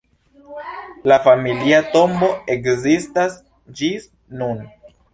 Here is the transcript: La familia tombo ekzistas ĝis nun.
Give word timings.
La 1.11 1.17
familia 1.25 1.83
tombo 1.97 2.31
ekzistas 2.57 3.39
ĝis 3.81 4.13
nun. 4.43 4.69